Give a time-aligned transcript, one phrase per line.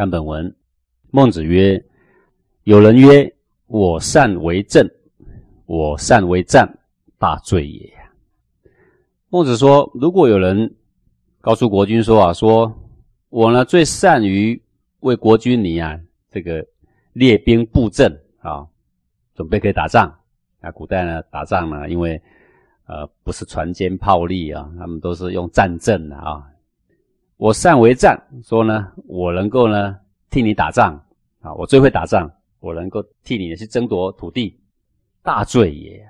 [0.00, 0.56] 看本文，
[1.10, 1.84] 孟子曰
[2.64, 3.30] ：“有人曰：
[3.66, 4.88] 我善为政，
[5.66, 6.66] 我善为战，
[7.18, 7.92] 大罪也。”
[9.28, 10.74] 孟子说：“如果有人
[11.42, 12.74] 告诉国君说啊，说
[13.28, 14.58] 我呢最善于
[15.00, 16.66] 为国君你啊这个
[17.12, 18.66] 列兵布阵啊，
[19.34, 20.10] 准备可以打仗
[20.62, 20.70] 啊。
[20.70, 22.18] 古代呢打仗呢，因为
[22.86, 26.46] 呃不是船坚炮利啊，他们都是用战阵的啊。
[27.36, 29.98] 我善为战，说呢我能够呢
[30.30, 30.94] 替你打仗
[31.40, 34.58] 啊，我最会打仗，我能够替你去争夺土地，
[35.22, 36.08] 大罪也。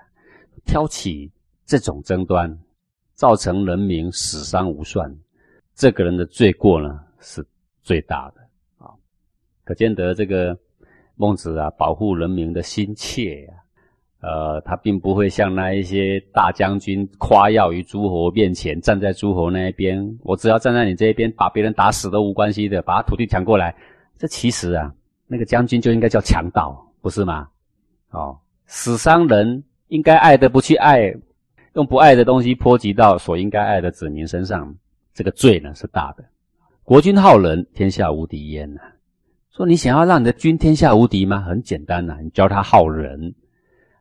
[0.65, 1.33] 挑起
[1.67, 2.57] 这种争端。”
[3.21, 5.15] 造成人民死伤无算，
[5.75, 7.47] 这个人的罪过呢是
[7.83, 8.41] 最大的
[8.79, 8.89] 啊！
[9.63, 10.59] 可见得这个
[11.17, 13.60] 孟子啊，保护人民的心切呀，
[14.21, 23.75] 呃，他并不会像那一些大将军夸耀于诸侯面前，站在诸侯那一边，我只要站在你这一边，把别人打死都无关系的，把他土地抢过来。
[24.19, 24.93] 这其实啊，
[25.27, 27.49] 那个将军就应该叫强盗，不是吗？
[28.11, 31.15] 哦，死伤人应该爱的不去爱。
[31.75, 34.75] 用不爱的东西波及到所应该爱的子民身上，
[35.15, 36.25] 这个罪呢是大的。
[36.83, 38.81] 国君好人，天下无敌焉呐。
[39.53, 41.41] 说你想要让你的君天下无敌吗？
[41.43, 43.33] 很简单呐，你教他好人，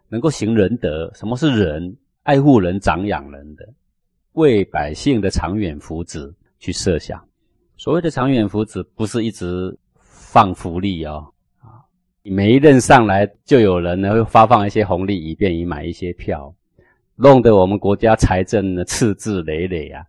[0.10, 1.12] 能够行仁德。
[1.14, 1.96] 什么是仁？
[2.24, 3.68] 爱护人、长养人的，
[4.34, 7.24] 为百姓的长远福祉去设想。
[7.76, 11.26] 所谓的长远福祉，不是一直放福利哦。
[11.60, 11.82] 啊，
[12.24, 16.54] 每一任上来就有人呢会发放一些红利，以便于买一些票。
[17.16, 20.04] 弄得我们国家财政呢赤字累累啊，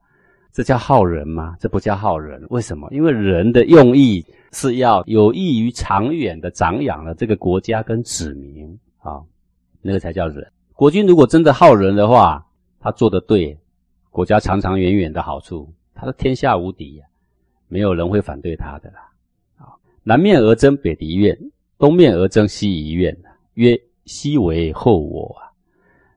[0.53, 1.57] 这叫好人吗？
[1.59, 2.45] 这不叫好人。
[2.51, 2.89] 为什么？
[2.91, 9.23] 因为人的用意是要有益于长远的长养了这个国家跟子民啊，
[9.83, 10.51] 那个才叫人。
[10.73, 12.45] 国君如果真的好人的话，
[12.81, 13.57] 他做的对，
[14.11, 17.05] 国家长长远远的好处，他的天下无敌呀，
[17.69, 19.09] 没有人会反对他的啦。
[19.59, 21.37] 啊，南面而争北狄院，
[21.79, 23.17] 东面而争西夷院，
[23.55, 25.53] 曰：西为后我啊。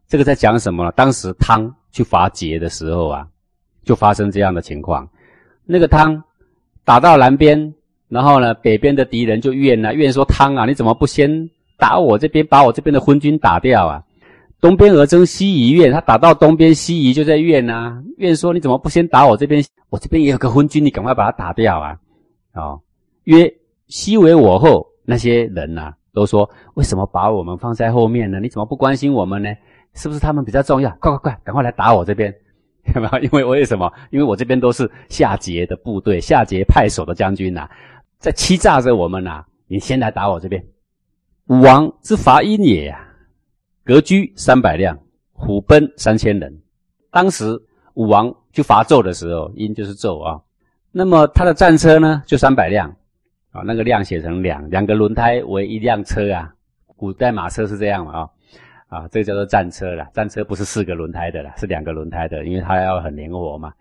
[0.07, 0.91] 这个在讲什么？
[0.91, 3.27] 当时汤去伐桀的时候啊，
[3.83, 5.07] 就发生这样的情况。
[5.65, 6.23] 那个汤
[6.85, 7.73] 打到南边，
[8.07, 14.03] 然后呢，北边的敌人就怨啊，怨说汤啊，你怎么不先打我这边，把我这边的昏君打掉啊？
[14.61, 19.61] 东边而争西夷怨，他打到东边，西夷就在怨啊，怨说你怎么不先打我这边？
[19.89, 21.97] 我这边也有个昏君，你赶快把他打掉啊！
[22.53, 22.79] 哦，
[23.25, 23.53] 曰
[23.87, 28.39] 西为我后，那些人呐，都说为什么把我们放在后面呢？
[28.39, 29.49] 你怎么不关心我们呢？
[29.95, 30.89] 是不是他们比较重要？
[30.99, 32.33] 快快快，赶快来打我这边，
[32.95, 33.19] 有没有？
[33.19, 33.91] 因为为什么？
[34.11, 37.69] 因为我这边都是夏桀的部队，夏桀派守的将军呐，
[38.17, 39.43] 在欺诈着我们呐。
[39.67, 40.63] 你先来打我这边。
[41.47, 43.05] 武王之伐殷也呀，
[43.83, 44.97] 革车三百辆，
[45.33, 46.61] 虎贲三千人。
[47.11, 47.61] 当时
[47.95, 50.39] 武王去伐纣的时候，殷就是纣啊。
[50.93, 52.89] 那么他的战车呢，就三百辆
[53.51, 56.53] 啊，那个辆写成两，两个轮胎为一辆车啊。
[56.95, 58.29] 古代马车是这样嘛啊。
[58.87, 60.07] 啊，这个叫做战车了。
[60.13, 63.73] 战车不是四个轮胎的了，是两个轮胎的，因为它要很灵活嘛。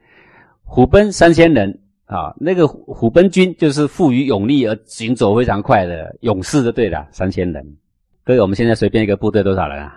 [0.65, 7.07] 虎贲三千人啊，那个虎贲军就是富于勇力而行走非常快的勇士，的对了。
[7.11, 7.77] 三千人，
[8.25, 9.95] 各位，我们现在随便一个部队多少人啊？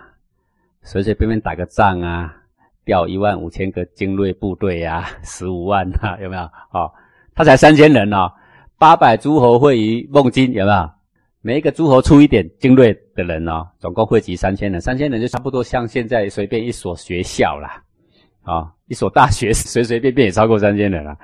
[0.82, 2.34] 随随便便打个仗啊，
[2.84, 6.42] 调一万五千个精锐部队呀， 十五万啊，有没有？
[6.72, 6.90] 哦，
[7.34, 8.32] 他才三千人哦，
[8.78, 10.90] 八百诸侯会于孟津，有没有？
[11.42, 17.82] 每一个诸侯出一点精锐的人哦，总共汇集三千人，三千人就差不多像现在随便一所学校啦，
[18.42, 21.16] 啊，一所大学 随随便便也超过三千人了。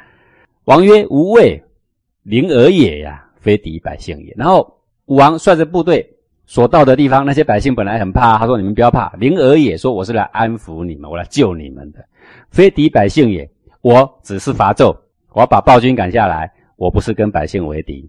[0.65, 1.61] 王曰：“无畏，
[2.23, 6.09] 灵而也呀，非敌百姓也。”然后武王率着部队
[6.47, 11.99] 所到的地方，那些百姓本来很怕，他说：“你们不要怕，灵而也，说我是来安抚你们，我来救你们的，
[12.51, 13.49] 非敌百姓也。
[13.81, 14.97] 我只是伐纣，
[15.33, 18.09] 我要把暴君赶下来，我不是跟百姓为敌。”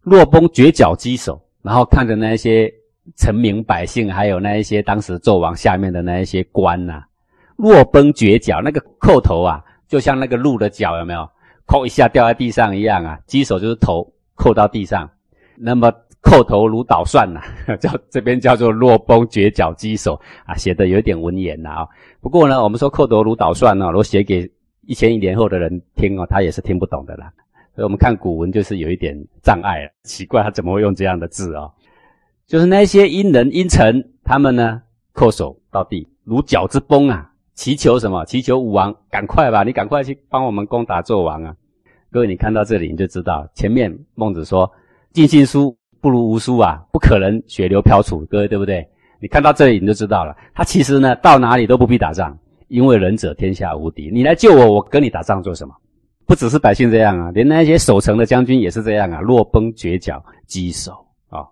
[0.00, 2.72] 若崩绝角击首，然后看着那些
[3.16, 7.02] 臣民百姓，还有那一些当时纣王下面的那一些官呐，
[7.56, 11.28] 若崩绝角，那个叩头啊，就像那个鹿的角，有没有？
[11.66, 13.18] 扣一下掉在地上一样啊！
[13.26, 15.08] 击首就是头扣到地上，
[15.56, 17.40] 那么叩头如捣蒜呐，
[17.80, 21.88] 叫这边叫做落崩绝角击首啊，写的有点文言呐啊。
[22.20, 24.50] 不过呢，我们说叩头如捣蒜呢，如果写给
[24.86, 27.32] 一千一年后的人听哦，他也是听不懂的啦。
[27.74, 31.68] 所以我们看古文就是有一点障碍了奇怪他怎么会用这样的字啊？
[32.46, 34.80] 就是那些殷人殷臣，他们呢
[35.14, 38.24] 叩首到地，如脚之崩啊，祈求什么？
[38.24, 41.54] 祈求武王赶快吧，你赶快去帮我们攻打纣王啊！
[42.10, 44.70] 各位，你看到这里你就知道，前面孟子说
[45.12, 48.86] 尽信书不如无书啊，不可能血流飘杵，各位对不对？
[49.20, 52.36] 你看到这里你就知道了，他其实呢到哪里都不必打仗，
[52.68, 54.10] 因为仁者天下无敌。
[54.12, 55.74] 你来救我，我跟你打仗做什么？
[56.26, 60.92] 不只是百姓这样啊，连那些守城的将军也是这样啊，落崩绝角，击守
[61.28, 61.46] 啊。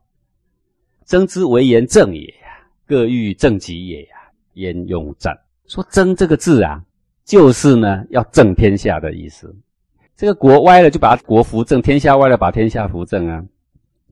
[1.07, 4.17] 争之为言正也呀，各欲正己也呀，
[4.55, 5.39] 焉用战？
[5.73, 6.85] 说争这个字啊，
[7.25, 9.57] 就是呢要正天下的意思。
[10.15, 13.43] 这个国歪了，就把国扶正；天下歪了，把天下扶正啊。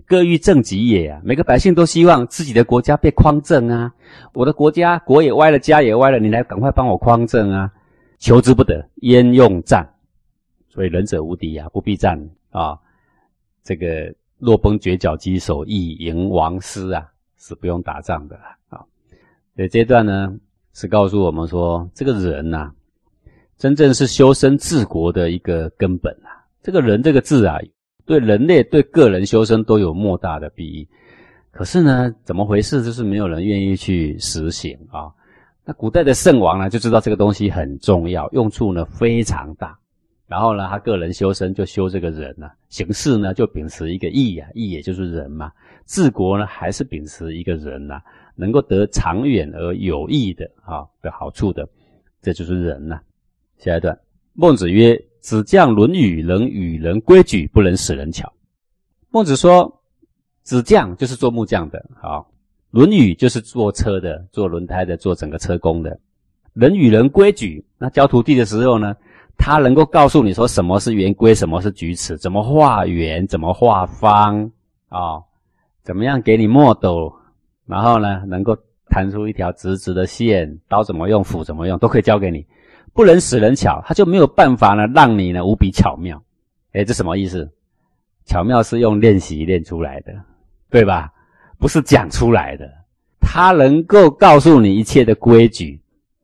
[0.06, 3.92] 各欲正己也啊，每个百姓都希望自己的国家被匡正啊。
[4.32, 7.70] 我的国家国也歪了，家也歪了，你来赶快帮我匡正啊！
[8.18, 9.86] 求之不得，焉用战？
[10.70, 12.18] 所以仁者无敌啊，不必战
[12.48, 12.78] 啊。
[13.62, 18.36] 这个落崩绝角击守，以迎王师啊，是不用打仗的
[18.70, 18.80] 啊。
[19.54, 20.34] 所以这段呢，
[20.72, 22.70] 是告诉我们说，这个人呐。
[23.58, 26.32] 真正是修身治国的一个根本啊！
[26.62, 27.58] 这个人这个字啊，
[28.06, 30.88] 对人类对个人修身都有莫大的裨益。
[31.50, 32.82] 可是呢，怎么回事？
[32.82, 35.12] 就是没有人愿意去实行啊。
[35.62, 39.76] 那古代的圣王呢，就知道这个东西很重要，用处呢非常大。
[40.26, 45.52] 然后呢，他个人修身就修这个人呢，行事呢就秉持一个义啊，义也就是人嘛。
[45.84, 48.00] 治国呢还是秉持一个人呐，
[48.40, 51.69] 能够得长远而有益的啊的好处的，
[52.22, 52.98] 这就是人呐。
[53.58, 53.96] 下一段，
[54.32, 58.32] 孟子曰：“子将《论语》，能与人规矩，不能使人巧。”
[59.12, 59.82] 孟子说
[60.42, 62.20] ：“子将就是做木匠的，好，
[62.70, 66.00] 《论语》就是做车的、做轮胎的、做整个车工的。
[66.54, 68.96] 人与人规矩，那教徒弟的时候呢，
[69.36, 74.50] 他能够告诉你说什么是圆规，什么是矩尺，怎么画圆，怎么画方
[74.88, 75.22] 啊，
[75.82, 77.12] 怎么样给你墨斗，
[77.70, 78.56] 然后呢，能够
[78.88, 82.44] 弹出一条直直的线，刀怎么用，斧怎么用，都可以教给你。”
[82.93, 86.20] 不能使人巧，他就没有办法呢，让你呢无比巧妙。
[86.72, 87.49] 哎，这什么意思？
[88.26, 90.12] 巧妙是用练习练出来的，
[90.69, 91.12] 对吧？
[91.56, 92.69] 不是讲出来的。
[93.20, 95.81] 他能够告诉你一切的规矩，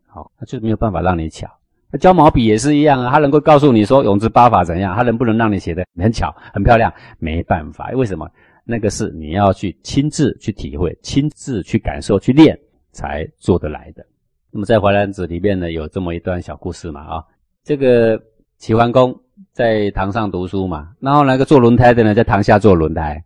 [0.09, 1.49] 好，他就没有办法让你巧。
[1.93, 6.93] 那教毛笔也是一样啊，他能够告诉你说永之八法怎样，他能不能让你写的很巧、很漂亮？
[7.21, 8.29] 没办法，为什么？
[8.69, 12.59] 那个是你要去亲自去体会、亲自去感受、去练
[12.91, 14.05] 才做得来的。
[14.51, 17.25] 那么在《淮南子》里面呢，有这么一段小故事嘛啊，
[17.63, 18.21] 这个
[18.59, 19.15] 齐桓公
[19.53, 23.23] 在堂上读书嘛，然后那个做轮胎的呢，在堂下做轮胎，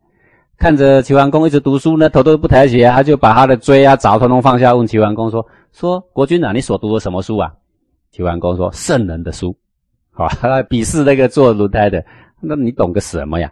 [0.59, 7.51] 看着齐桓公一直读书呢，头都不抬起来，他就把他的锥啊、凿统统放下，问齐桓公说：“说国君啊，你所读的什么书啊？”
[8.13, 9.57] 齐桓公说：“圣人的书。”
[10.13, 12.05] 好，他鄙视那个做轮胎的，
[12.41, 13.51] 那你懂个什么呀？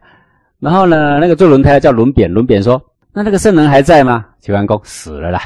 [0.60, 2.80] 然后呢，那个做轮胎叫轮扁，轮扁说
[3.12, 5.42] ：“那那个圣人还在吗？”齐桓公死了啦。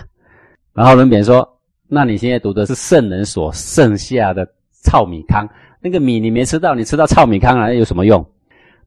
[0.73, 1.49] 然后轮扁说。
[1.95, 5.47] 那你现在读的是圣人所剩下的糙米糠，
[5.79, 8.25] 那个米你没吃到，你吃到糙米糠了，有什么用？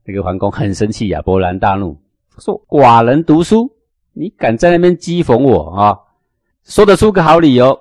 [0.04, 1.96] 那个桓公很生气呀，勃然大怒，
[2.38, 3.70] 说：“寡人读书，
[4.12, 5.96] 你敢在那边讥讽我啊？
[6.64, 7.78] 说得出个好理由，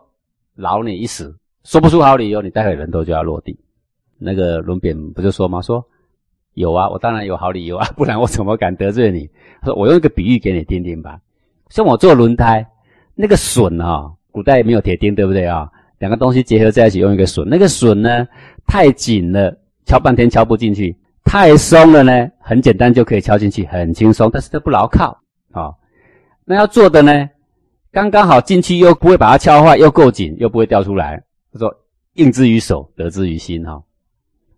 [0.53, 1.25] 饶你一死；
[1.63, 3.57] 说不出好理由，你待会人头就要落地。”
[4.19, 5.59] 那个轮扁不就说吗？
[5.59, 5.83] 说
[6.55, 9.29] 有啊，我当然有好理由啊， 不然我怎么敢得罪你？
[9.61, 11.19] 他说：“我用一个比喻给你听听吧，
[11.69, 12.65] 像我做轮胎，
[13.13, 15.71] 那个榫啊。”古代没有铁钉，对不对啊？
[15.97, 17.45] 两个东西结合在一起，用一个榫。
[17.45, 18.27] 那个榫呢，
[18.67, 20.93] 太紧了，敲半天敲不进去；
[21.23, 24.29] 太松了呢，很简单就可以敲进去，很轻松。
[24.29, 25.17] 但是它不牢靠
[25.53, 25.71] 啊。
[26.43, 27.29] 那要做的呢，
[27.93, 31.23] 刚刚好进去，又不会把它敲坏，又够紧，又不会掉出来。
[31.53, 31.73] 他说
[32.15, 33.81] ：“应之于手，得之于心。”哈，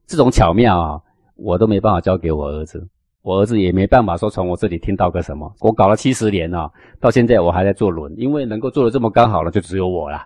[0.08, 1.00] 这种巧妙啊，
[1.38, 2.88] 我都没办法教给我儿子。
[3.22, 5.54] 我儿子也没办法说从我这里听到个什么。
[5.60, 10.26] 我搞了七十年了，到现在我还在做轮，因为能够做的这么刚好了，就只有我了。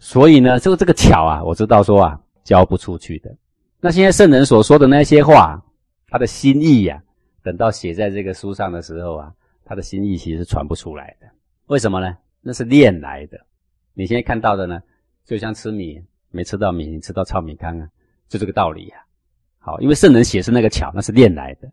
[0.00, 3.30] 所以呢，这个这个巧啊，我知道说啊，教不出去的。
[3.80, 5.62] 那现在圣人所说的那些话，
[6.08, 7.00] 他的心意呀，
[7.44, 9.32] 等到写在这个书上的时候啊，
[9.64, 11.26] 他的心意其实是传不出来的。
[11.66, 12.16] 为什么呢？
[12.40, 13.38] 那是练来的。
[13.94, 14.80] 你现在看到的呢，
[15.24, 17.86] 就像吃米没吃到米，你吃到糙米糠啊，
[18.28, 18.96] 就这个道理呀。
[19.64, 21.70] 好，因为圣人写是那个巧，那是练来的。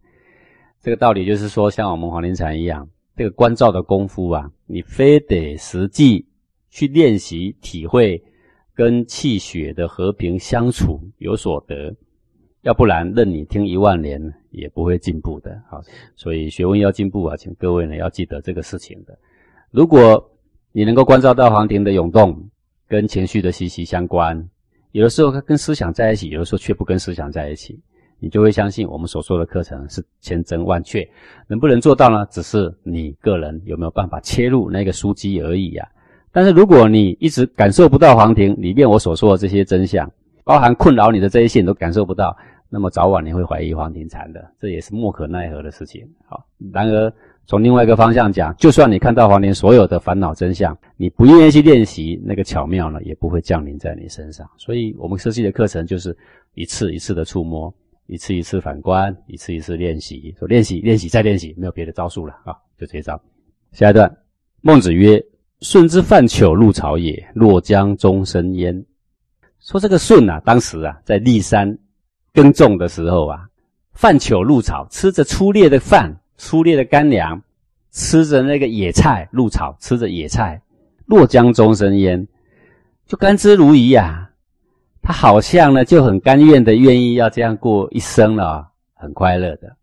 [0.80, 6.26] 这个道理就是说，像我们黄庭禅一样，这个关照的功夫啊，你非得实际
[6.70, 8.24] 去练习、体会，
[8.76, 11.94] 跟气血的和平相处有所得，
[12.62, 15.60] 要不然任你听一万年也不会进步的。
[15.68, 15.82] 好，
[16.16, 19.18] 所以学问要进步啊，请各位呢要记得这个事情的。
[19.72, 20.32] 如果
[20.72, 22.50] 你能够关照到黄庭的涌动，
[22.88, 24.50] 跟情绪的息息相关，
[24.92, 27.80] 有的时候跟思想在一起，有的时候却不跟思想在一起。
[28.22, 31.08] 你就会相信我们所说的课程是千真万确，
[31.48, 32.28] 能不能做到呢？
[32.30, 35.88] 只是你个人有没有办法切入那个枢机而已呀。
[36.30, 40.12] 但是如果你一直感受不到黄庭里面我所说的这些真相，
[40.44, 42.36] 包含困扰你的这一线都感受不到，
[42.68, 46.06] 那么早晚你会怀疑黄庭禅的，这也是莫可奈何的事情。
[46.28, 47.14] 好，然而
[47.50, 54.48] 从另外一个方向讲，就算你看到黄连所有的烦恼真相，你不愿意去练习那个巧妙呢，也不会降临在你身上。
[54.56, 56.16] 所以，我们设计的课程就是
[56.54, 57.74] 一次一次的触摸。
[58.06, 63.20] 一次一次反观，一次一次练习，说练习练习再练习，没有别的招数了啊，就这一招。
[63.72, 64.16] 下一段，
[64.62, 65.20] 孟子曰
[65.62, 68.86] ：“舜之犯糗入草也，若将终身焉。”
[69.60, 71.76] 说这个舜啊，当时啊在骊山
[72.32, 73.40] 耕种的时候啊，
[73.94, 77.40] 犯糗入草，吃着粗劣的饭、粗劣的干粮，
[77.92, 80.62] 吃着那个野菜入草，吃着野菜，
[81.06, 82.26] 若将终身焉，
[83.06, 84.30] 就甘之如饴呀。
[85.02, 89.76] 他好像呢就很甘愿的愿意要这样过一生了，很快乐的。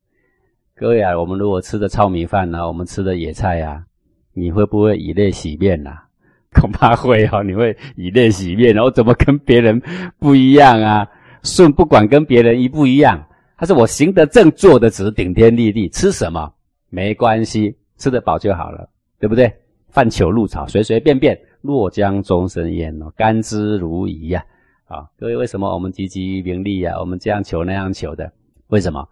[0.75, 3.85] 各位啊，我们如果吃的糙米饭呢，我们吃的野菜呀，
[4.33, 5.91] 你会不会以泪洗面呐？
[6.59, 9.79] 恐怕会哦，你会以泪洗面，然后怎么跟别人
[10.19, 11.07] 不一样啊？
[11.43, 13.23] 顺不管跟别人一不一样，
[13.57, 16.53] 他说我行得正，坐得直，顶天立地，吃什么
[16.91, 19.53] 没关系，吃得饱就好了，对不对？
[19.89, 24.45] 饭球入草，随随便便，落江终身焉哦，甘之如饴呀。
[24.87, 26.95] 啊，各位，为什么我们汲汲名利呀？
[27.01, 28.31] 我们这样求那样求的，
[28.69, 29.09] 为什么？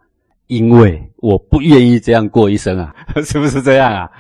[0.47, 4.11] 因为我不愿意这样过一生啊， 是不是这样啊？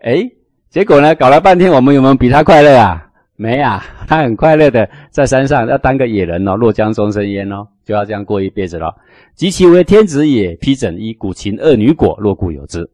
[0.00, 0.22] 哎，
[0.68, 3.10] 结果呢，搞了半天，我们有没有比他快乐啊？
[3.36, 8.94] 没啊，他很快乐的在山上要当个野人哦，落江终身焉哦，就要这样过一辈子了。
[9.34, 12.88] 及其为天子也，披枕衣，鼓琴二女果，若故有之。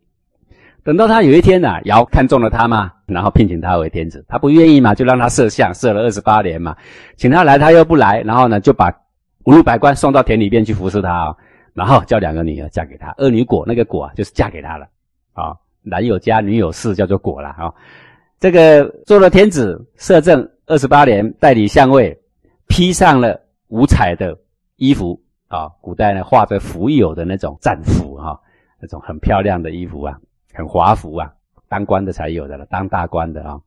[0.84, 6.74] 等到他有一天呐，尧看中了他嘛，然后聘请他为天子，他不愿意嘛，就让他摄像，摄了二十八年嘛，
[7.16, 8.90] 请他来他又不来，然后呢就把
[9.44, 11.36] 五路百官送到田里边去服侍他啊，
[11.74, 14.86] 然后叫两个女儿嫁给他，二女果那个果啊就是嫁给他了
[15.34, 15.52] 啊，
[15.82, 17.70] 男有家女有室叫做果了啊，
[18.40, 22.16] 这个做了天子摄政二十八年，代理相位，
[22.68, 24.36] 披上了五彩的
[24.76, 28.38] 衣服啊，古代呢画着蜉蝣的那种战服哈，
[28.80, 30.18] 那种很漂亮的衣服啊。
[30.54, 31.32] 很华服啊，
[31.68, 33.60] 当官的才有的了，当大官的啊。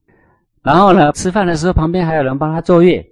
[0.62, 3.06] 然后呢，吃饭的时候旁边还有人帮他坐月，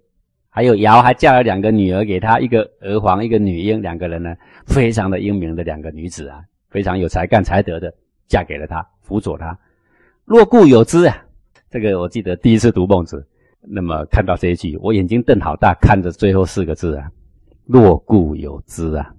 [0.49, 4.35] 还有尧还嫁了两个女儿给他，一个娥皇，一个女英，两个人呢
[4.65, 7.93] 非常的英明的两个女子啊，非常有才干才德的，
[8.27, 9.57] 嫁给了他，辅佐他。
[10.25, 11.17] 若固有之啊，
[11.71, 13.25] 这个我记得第一次读孟子，
[13.61, 17.09] 那么看到这一句，我眼睛瞪好大，看着最后四个字啊，
[17.65, 19.13] 若故有之啊，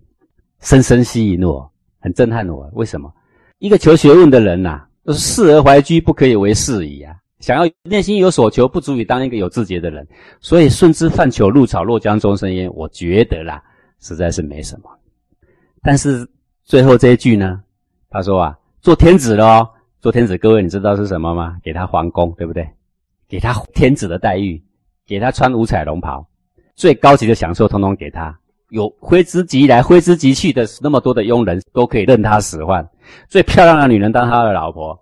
[0.61, 3.12] 深深吸引我，很震撼我，为什么？
[3.59, 7.14] 一个求学问的人呐，都是仕而怀居，不可以为事矣啊！
[7.38, 10.07] 想要内心有所求，不足以当一个有志节的人。
[10.40, 12.71] 所以顺之泛求入草，落江终身焉。
[12.75, 13.62] 我觉得啦，
[14.00, 14.90] 实在是没什么。
[15.83, 16.28] 但是
[16.64, 17.62] 最后这一句呢，
[18.11, 19.69] 他说啊，做天子喽，
[20.00, 21.59] 做天子，各位你知道是什么吗？
[21.62, 22.66] 给他皇宫，对不对？
[23.28, 24.62] 给他天子的待遇，
[25.07, 26.26] 给他穿五彩龙袍，
[26.75, 28.35] 最高级的享受，通通给他。
[28.71, 32.88] 有挥之即来、挥之即去的那么多的佣人，都可以任他使唤。
[33.28, 34.99] 最漂亮的女人当他的老婆，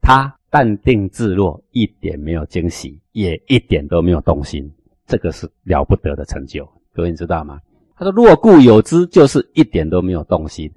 [0.00, 4.68] 他淡定自若，一点没有惊喜，也一点都没有动心。
[5.06, 7.60] 这个是了不得的成就，各位你知道吗？
[7.96, 10.68] 他说：“若故有之，就是一点都没有动心，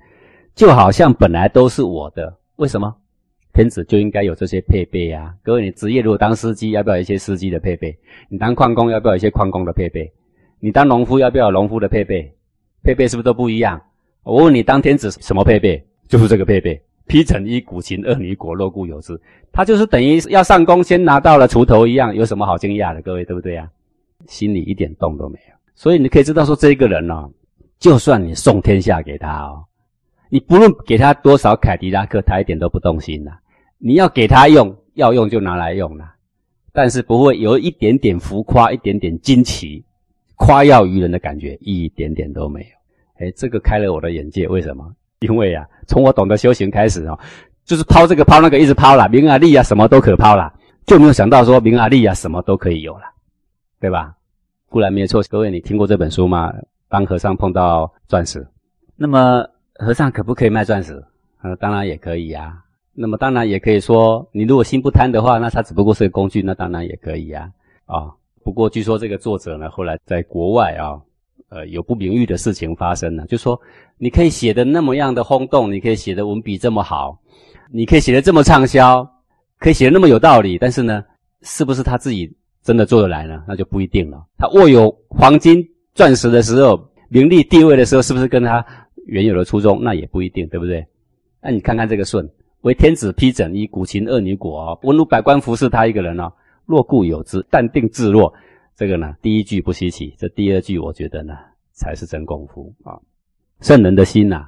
[0.53, 2.37] 就好像本来都是我的。
[2.57, 2.93] 为什么？
[3.53, 5.33] 天子就应该有这些配备啊？
[5.43, 7.95] 各位，你职业如果当司机，要不要一些司机的配备？
[8.29, 10.11] 你当矿工，要不要一些矿工的配备？
[10.59, 12.33] 你当农夫，要不要农夫的配备？
[12.83, 13.81] 配备是不是都不一样？
[14.23, 19.19] 我问你，当天子什么配备？”就是这个配备，披陈衣，鼓琴，二女果，若故有之。
[19.51, 23.01] 他就是等于要上工，先拿到了锄头一样，有什么好惊讶的？
[23.01, 23.69] 各位对不对呀？
[24.27, 25.55] 心里一点动都没有。
[25.75, 27.29] 所以你可以知道说，这个人哦，
[27.79, 29.63] 就算你送天下给他哦，
[30.29, 33.31] 你不论给他多少凯迪拉克，他一点都不动心呐。
[33.85, 36.09] 你要给他用，要用就拿来用了，
[36.71, 39.83] 但是不会有一点点浮夸，一点点惊奇，
[40.37, 42.67] 夸耀于人的感觉，一点点都没有。
[43.25, 44.89] 哎，这个开了我的眼界，为什么？
[45.19, 47.19] 因为啊，从我懂得修行开始哦，
[47.65, 50.53] 就是抛这个抛那个，一直抛了名啊利啊，什么都可抛了，
[50.85, 53.03] 就没有想到说名啊利啊，什么都可以有了，
[53.81, 54.15] 对吧？
[54.69, 55.21] 固然没有错。
[55.29, 56.53] 各位，你听过这本书吗？
[56.87, 58.47] 当和尚碰到钻石，
[58.95, 61.03] 那么和尚可不可以卖钻石？
[61.41, 62.57] 呃，当然也可以呀。
[62.93, 67.51] 那么当然也可以说，你如果心不贪的话，那它只不过是个工具，那当然也可以呀。
[67.85, 68.11] 啊，
[68.43, 71.01] 不过据说这个作者呢，后来在国外啊。
[71.49, 73.59] 呃，有不名誉的事情发生了，就说
[73.99, 77.15] 你可以写的那么样的轰动，你可以写的文笔这么好，
[77.71, 79.07] 你可以写的这么畅销，
[79.59, 81.05] 可以写的那么有道理，但是呢，
[81.43, 83.43] 是不是他自己真的做得来呢？
[83.47, 84.25] 那就不一定了。
[84.35, 88.65] 他握有黄金、钻石的时候，名利地位的时候，是不是跟他
[89.05, 89.79] 原有的初衷？
[89.83, 90.83] 那也不一定，对不对？
[91.39, 92.27] 那你看看这个舜，
[92.63, 96.31] 为天子披枕衣，鼓琴二女果，文武百官服侍他一个人哦，
[96.65, 98.33] 若故有之，淡定自若。
[98.73, 101.33] 这个呢，第一句不稀奇，这第二句我觉得呢
[101.73, 102.97] 才是真功夫啊！
[103.59, 104.47] 圣人的心呐，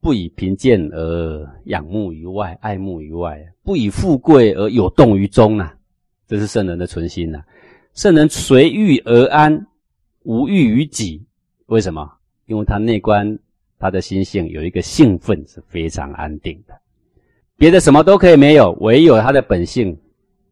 [0.00, 5.72] 不以贫贱而仰慕于外、爱慕于外，不以富贵而有动于衷呐，
[6.28, 7.42] 这是圣人的存心呐。
[7.94, 9.66] 圣人随遇而安，
[10.22, 11.26] 无欲于己。
[11.66, 12.08] 为什么？
[12.46, 13.36] 因为他内观
[13.80, 16.81] 他的心性有一个兴奋是非常安定的。
[17.62, 19.96] 别的什么都可以没有，唯有他的本性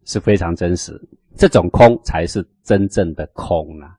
[0.05, 0.97] 是非常真实。
[1.35, 3.97] 这种空才是真正的空啊！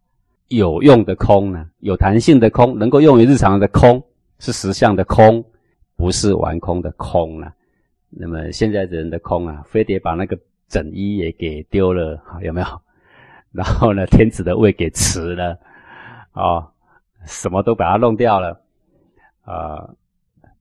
[0.49, 4.02] 有用的空呢，有弹性的空，能够用于日常的空，
[4.38, 5.45] 是实相的空，
[5.95, 7.52] 不是玩空的空啊。
[8.09, 12.66] 那么现在的人的空啊，非得把那个整一也给丢了，有没有？
[13.52, 15.59] 然后呢，天子的位给辞了，
[16.33, 16.66] 啊，
[17.26, 18.59] 什么都把它弄掉了，
[19.45, 19.87] 啊。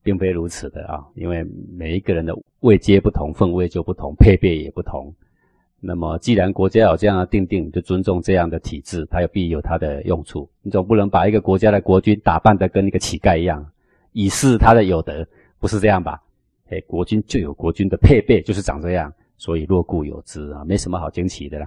[0.02, 5.14] 并非如此的啊，因为每一个人的位阶不同，分位就不同，配备也不同。
[5.84, 10.48] 那么，既然国家有这样的定定，就尊重这样的体制，它有必有它的用处。
[10.62, 13.66] 你总不能把一个国家的国君打扮的跟一个乞丐一样，
[14.12, 15.26] 以示他的有德，
[15.58, 16.22] 不是这样吧？
[16.70, 21.66] 哎，国君就有国君的配备，就是长这样，所以若固有之啊，没什么好惊奇的了。